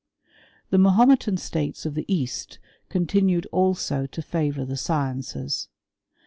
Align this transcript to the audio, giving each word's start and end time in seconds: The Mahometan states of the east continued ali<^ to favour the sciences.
The 0.71 0.79
Mahometan 0.79 1.37
states 1.37 1.85
of 1.85 1.93
the 1.93 2.11
east 2.11 2.57
continued 2.89 3.45
ali<^ 3.53 4.09
to 4.09 4.21
favour 4.23 4.65
the 4.65 4.75
sciences. 4.75 5.67